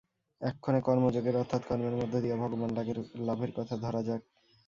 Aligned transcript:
এক্ষণে 0.41 0.79
কর্মযোগের 0.81 1.35
অর্থাৎ 1.35 1.61
কর্মের 1.67 1.95
মধ্য 1.95 2.13
দিয়া 2.21 2.35
ভগবান্-লাভের 2.35 3.51
কথা 3.55 3.75
ধরা 3.77 4.01
যাক। 4.03 4.21